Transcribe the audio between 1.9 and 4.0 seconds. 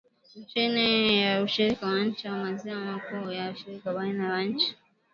nchi za maziwa makuu na ushirikiano